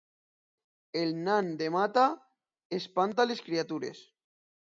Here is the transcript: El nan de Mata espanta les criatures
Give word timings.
El 1.01 1.11
nan 1.27 1.51
de 1.59 1.67
Mata 1.75 2.07
espanta 2.79 3.27
les 3.33 3.45
criatures 3.51 4.03